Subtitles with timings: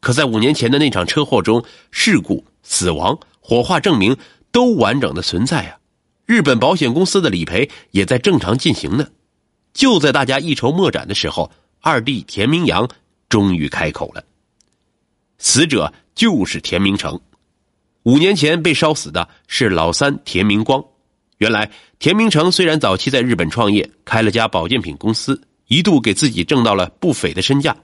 [0.00, 4.16] 可在五年前的那场车祸中，事故、死亡、火化证明
[4.50, 5.78] 都完整的存在啊！
[6.26, 9.06] 日本保险公司的理赔也在正常进行呢。
[9.72, 11.50] 就在大家一筹莫展的时候，
[11.80, 12.88] 二弟田明阳
[13.28, 14.24] 终于开口了：
[15.38, 17.20] 死者就是田明成。
[18.04, 20.82] 五年前被烧死的是老三田明光。
[21.38, 27.76] 原来，田明成虽然早期在日本创业，开了家保健品公司，一度给自己挣到了不菲的身价。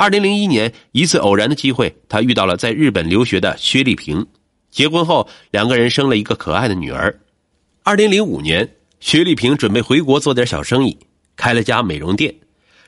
[0.00, 4.24] 二零零一年，一次偶然的机会，他遇到了在日本留学的薛丽萍。
[4.70, 7.18] 结婚后，两个人生了一个可爱的女儿。
[7.82, 10.96] 二零零五年，薛丽萍准备回国做点小生意，
[11.34, 12.32] 开了家美容店。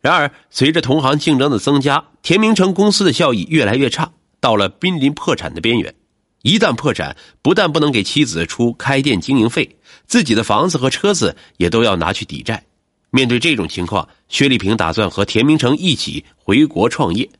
[0.00, 4.10] 然而，随着同行竞争的增加，田明成公司的效益越来越差，
[4.40, 5.94] 到了濒临破产的边缘。
[6.40, 9.76] 一旦破产，不但不能给妻子出开店经营费，
[10.06, 12.64] 自己的房子和车子也都要拿去抵债。
[13.10, 17.30] 面对这种情况，薛丽萍打算和田明成一起回国创业。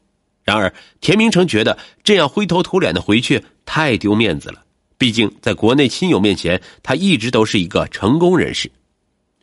[0.45, 4.63] 然而，田明成觉得这样灰头土脸的回去太丢面子了。
[4.97, 8.71] 毕竟，在国内亲友面前，他一直都是一个成功人士。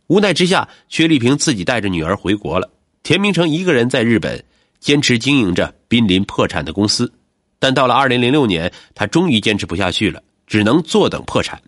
[0.07, 2.71] 无奈之下，薛丽萍自己带着女儿回国了。
[3.03, 4.41] 田明成一个人在日本
[4.79, 7.11] 坚持经营着濒临破产的公司。
[7.59, 11.61] 但到了二零零六年，他终于坚持不下去了，只能坐等破产。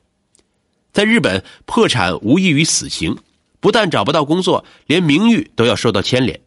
[0.93, 3.17] 在日本，破产无异于死刑，
[3.63, 6.37] 不但找不到工作，连名誉都要受到牵连。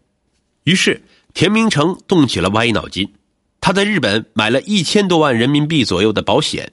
[0.64, 3.10] 于是，田明成动起了歪脑筋。
[3.58, 6.70] 他在日本买了一千多万人民币左右的保险，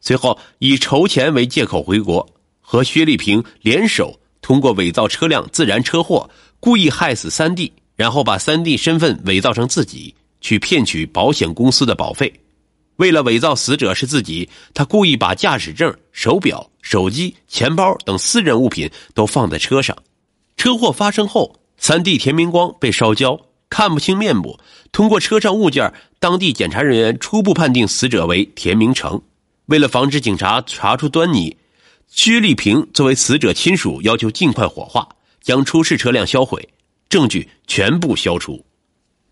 [0.00, 2.26] 随后以筹钱为借口回国，
[2.62, 10.14] 和薛丽萍联手，通过伪造车辆自燃车祸，故意害死三弟，然后把三弟身份伪造成自己。
[10.40, 12.32] 去骗取保险公司的保费，
[13.00, 19.96] 为了伪造死者是自己，他故意把驾驶证、手表、手机、钱包等私人物品都放在车上。
[20.58, 24.60] 车祸发生后，三弟田明光被烧焦，看不清面目。
[24.92, 29.18] 通过车上物件，当地检查人员初步判定死者为田明成。
[29.64, 31.56] 为了防止警察查出端倪，
[32.06, 35.08] 薛丽萍作为死者亲属要求尽快火化，
[35.40, 36.68] 将出事车辆销毁，
[37.08, 38.62] 证据全部消除。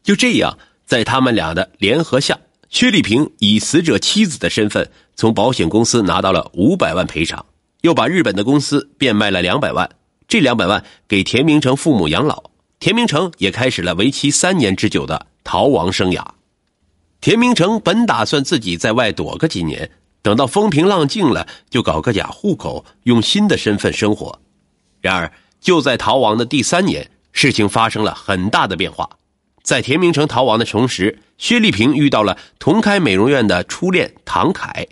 [0.03, 0.59] 就这样。
[0.87, 2.39] 在他们俩的联合下，
[2.71, 7.45] 薛丽萍以死者妻子的身份从保险公司拿到了五百万赔偿，
[7.81, 9.89] 又把日本的公司变卖了两百万，
[10.29, 12.51] 这两百万给田明成父母养老。
[12.79, 16.25] 田明成也开始了为期三年之久的逃亡生涯。
[17.21, 19.91] 田明成本打算自己在外躲个几年，
[20.23, 24.39] 等到风平浪静了，就搞个假户口，用新的身份生活。
[25.01, 29.09] 然而，就在逃亡的第三年，事情发生了很大的变化。
[29.69, 34.89] 在田明成逃亡的同时，薛丽萍遇到了同开美容院的初恋唐凯。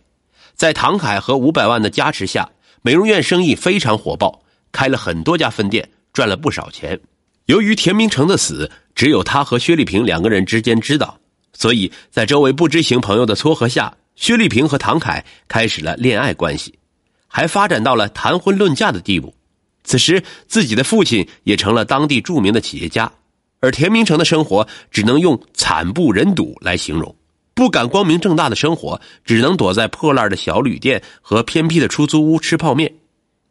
[0.54, 2.50] 在唐凯和五百万的加持下，
[2.82, 4.42] 美容院生意非常火爆，
[4.72, 7.00] 开了很多家分店，赚了不少钱。
[7.47, 11.19] 由于田明成的死只有他和薛丽萍两个人之间知道，
[11.54, 16.78] 所以在周围不知情朋友的撮合下，薛丽萍和唐凯开始了恋爱关系，
[17.26, 19.34] 还发展到了谈婚论嫁的地步。
[19.84, 23.10] 此时，自己的父亲也成了当地著名的企业家。
[23.61, 27.17] 而田明成的生活只能用惨不忍睹来形容，
[27.55, 32.93] 不敢光明正大的生活，只能躲在破烂的小旅店和偏僻的出租屋吃泡面。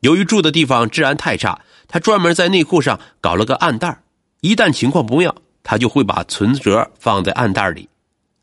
[0.01, 4.03] 由于住的地方治安太差，他专门在内裤上搞了个暗袋
[4.41, 7.89] 一旦情况不妙，他就会把存折放在暗袋里。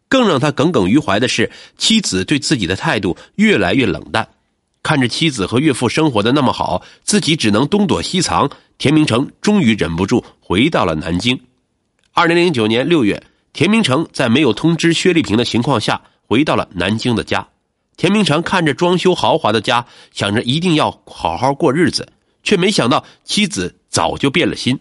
[0.08, 4.28] 更让他耿耿于怀的是，妻子对自己的态度越来越冷淡。
[4.82, 8.50] 看着妻子和岳父生活的那么好，自己只能东躲西藏。
[8.78, 11.40] 田明成终于忍不住回到了南京。
[12.14, 13.22] 二零零九年六月，
[13.54, 17.48] 田明成在没有通知薛丽萍的情况下回到了南京的家。
[17.96, 22.12] 田明成看着装修豪华的家，想着一定要好好过日子，
[22.42, 24.78] 却没想到妻子早就变了心。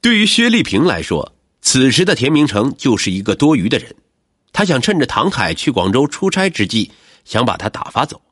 [0.00, 3.92] 对于薛丽萍来说，此时的田明成就是一个多余的人。
[4.52, 6.92] 他想趁着唐凯去广州出差之际，
[7.24, 8.22] 想把他打发走。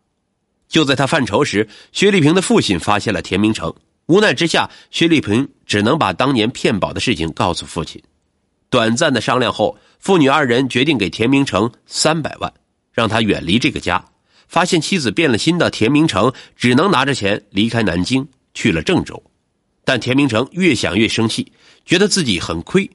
[0.69, 3.75] 就在他犯愁时，薛丽萍的父亲发现了田明成。
[4.07, 8.01] 无奈之下，薛丽萍只能把当年骗保的事情告诉父亲。
[8.69, 12.53] 短暂的商量后，父女二人决定给田明成三百万，
[12.93, 14.05] 让他远离这个家。
[14.49, 19.23] 发现妻子变了心的田明成只能拿着钱离开南京，去了郑州。
[19.85, 21.53] 但田明成越想越生气，
[21.85, 22.89] 觉得自己很亏，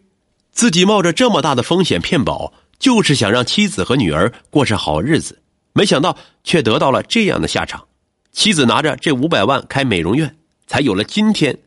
[0.51, 5.41] 自己冒着这么大的风险骗保，就是想让妻子和女儿过上好日子，
[5.73, 7.85] 没想到却得到了这样的下场。
[8.31, 10.35] 妻子拿着这五百万开美容院，
[10.67, 11.57] 才有了今天，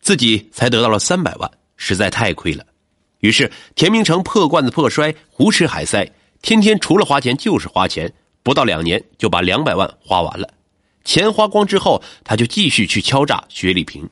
[0.00, 2.64] 自己才得到了三百万，实在太亏了。
[3.20, 8.12] 于是，田明成破罐子破摔，胡吃海塞，天天除了花钱就是花钱，
[8.42, 10.48] 不到两年就把两百万花完了。
[11.04, 14.08] 钱花光之后，他就继续去敲诈薛丽萍。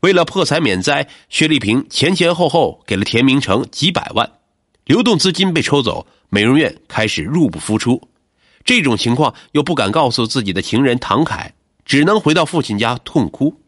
[0.00, 4.30] 为了破财免灾，薛丽萍前前后后给了田明成几百万。
[4.84, 8.00] 流动资金被抽走，美容院开始入不敷出。
[8.64, 11.54] 这种情况又不敢告诉自己的情人唐凯，
[11.84, 13.60] 只能回到父亲家痛哭。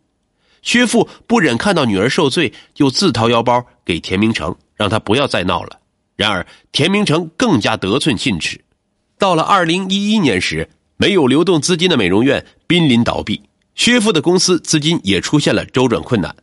[0.63, 5.79] 薛父不忍看到女儿受罪，就自掏腰包给田明成，让他不要再闹了。
[6.17, 8.61] 然而田明成更加得寸进尺。
[9.19, 13.43] 到了二零一一年时，没有流动资金的美容院濒临倒闭，
[13.75, 16.35] 薛父的公司资金也出现了周转困难。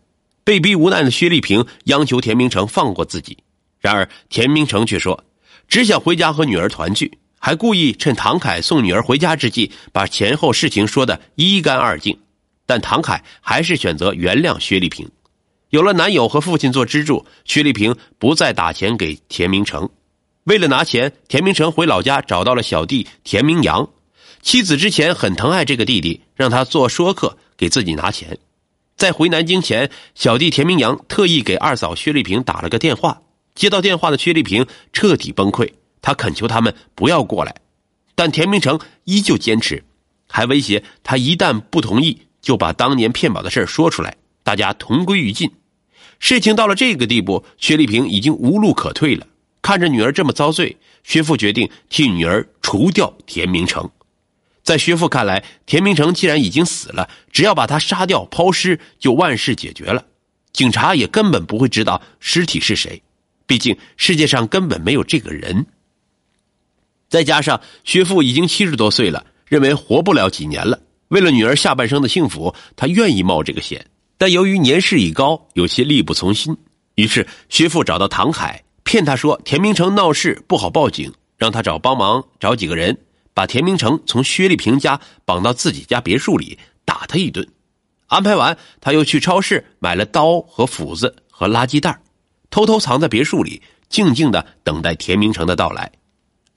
[0.44, 3.38] 被逼无奈的薛丽萍央求田明成放过自己，
[3.80, 5.24] 然而田明成却说
[5.68, 7.20] 只想回家和女儿团聚。
[7.38, 12.18] 还故意趁唐凯送女儿回家之际，把前后事情说得一干二净，
[12.66, 15.10] 但唐凯还是选择原谅薛丽萍。
[15.70, 19.90] 有了男友和父亲做支柱，薛丽萍不再打钱给田明成。
[20.46, 23.90] 为了拿钱，田明成回老家找到了小弟田明阳。
[24.42, 28.38] 妻子之前很疼爱这个弟弟，让他做说客给自己拿钱。
[28.96, 33.22] 在回南京前，小弟田明阳特意给二嫂薛丽萍打了个电话。
[33.56, 35.72] 接到电话的薛丽萍彻底崩溃。
[36.02, 37.56] 他恳求他们不要过来，
[38.14, 39.84] 但田明成依旧坚持，
[40.28, 45.52] 还威胁他一旦不同意，就把当年骗保的事说出来，大家同归于尽。
[46.20, 49.26] 事情到了这个地步，薛丽萍已经无路可退了。
[49.64, 53.90] 看着女儿这么遭罪，薛父决定替女儿除掉田明成。
[54.62, 60.06] 在薛父看来，田明成既然已经死了，只要把他杀掉抛尸，就万事解决了。
[60.54, 63.02] 警察也根本不会知道尸体是谁，
[63.48, 65.66] 毕竟世界上根本没有这个人。
[67.10, 70.80] 再加上薛父已经七十多岁了，认为活不了几年了。
[71.10, 73.86] 为了女儿下半生的幸福，他愿意冒这个险。
[74.18, 76.56] 但由于年事已高，有些力不从心。
[76.96, 82.98] 于是薛父找到唐海，骗他说田明成闹事不好报警，让他找帮忙找几个人，
[83.34, 87.46] 把田明成从薛丽萍家绑到自己家别墅里打他一顿。
[88.08, 92.00] 安排完，他又去超市买了刀和斧子和垃圾袋，
[92.50, 95.92] 偷偷藏在别墅里，静静的等待田明成的到来。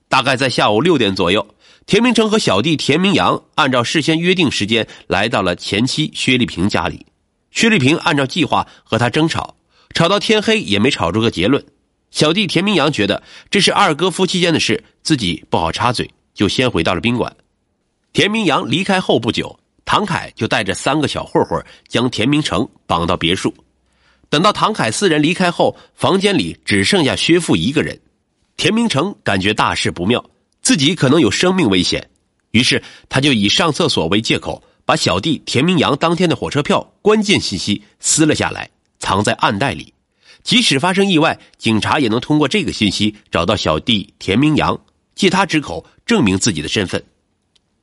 [0.08, 1.46] 大概在下午六点左右，
[1.88, 7.06] 田明成和小弟田明阳按照事先约定时间来到了前妻薛丽萍家里。
[7.50, 9.56] 薛丽萍按照计划和他争吵，
[9.94, 11.64] 吵到天黑也没吵出个结论。
[12.10, 17.34] 小弟田明阳觉得这是二哥夫妻间的事，自己不好插嘴，就先回到了宾馆。
[18.12, 23.54] 田明阳离开后不久，唐凯就带着三个小混混将田明成绑到别墅。
[24.28, 27.98] 等到唐凯四人离开后，房间里只剩下薛父一个人。
[28.58, 30.22] 田明成感觉大事不妙，
[30.68, 32.10] 自己可能有生命危险，
[32.50, 38.68] 于是他就以上厕所为借口，把小弟田明阳当天的火车票关键信息撕了下来，
[38.98, 39.94] 藏在暗袋里。
[40.42, 44.78] 即使发生意外，警察也能通过这个信息找到小弟田明阳，
[45.14, 47.02] 借他之口证明自己的身份。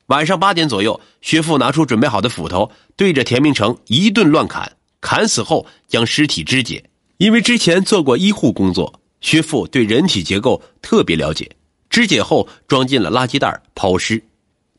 [0.06, 6.84] 晚上八点左右，薛父拿出准备好的斧头，对着田明成一顿乱砍，砍死后将尸体肢解。
[7.16, 9.00] 因为之前做过医护工作。
[9.22, 11.50] 薛父对人体结构特别了解，
[11.96, 14.22] 肢解后装进了垃圾袋抛尸，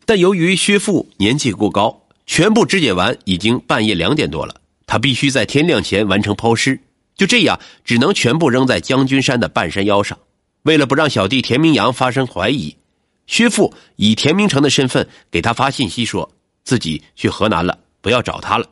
[0.06, 4.54] 但由于薛父年纪过高，全部肢解完已经半夜两点多了，
[4.86, 6.80] 他必须在天亮前完成抛尸，
[7.16, 10.16] 就这样只能全部扔在将军山的半山腰上。
[10.62, 12.78] 为了不让小弟田明阳发生怀疑，
[13.25, 16.31] 薛父以田明成的身份给他发信息，说
[16.64, 18.68] 自己去河南了，不要找他了。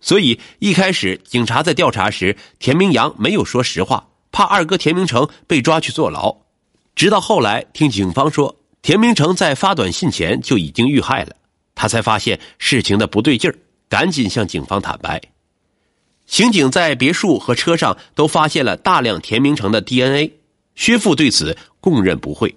[0.00, 4.08] 所以一开始警察在调查时，田明阳没有说实话。
[4.32, 6.38] 怕二哥田明成被抓去坐牢，
[7.04, 11.36] 直到后来听警方说田明成在发短信前就已经遇害了，
[11.74, 13.54] 他才发现事情的不对劲儿，
[13.90, 15.20] 赶紧向警方坦白。
[16.24, 20.32] 刑警在别墅和车上都发现了大量田明成的 DNA，
[20.76, 22.54] 薛父对此供认不讳。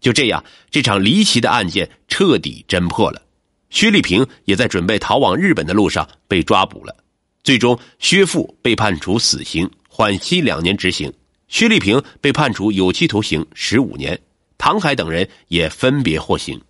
[0.00, 3.22] 就这样，这场离奇的案件彻底侦破了。
[3.70, 6.96] 薛丽萍也在准备逃往日本的路上被抓捕了，
[7.44, 9.70] 最终薛父被判处死刑。
[9.88, 11.12] 缓期两年执行，
[11.54, 14.20] 薛丽萍被判处有期徒刑十五年，
[14.58, 16.60] 唐海等人也分别获刑。